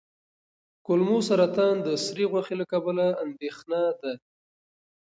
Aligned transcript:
کولمو 0.85 1.17
سرطان 1.27 1.75
د 1.85 1.87
سرې 2.05 2.25
غوښې 2.31 2.55
له 2.61 2.65
کبله 2.71 3.05
اندېښنه 3.25 3.79
ده. 3.99 4.11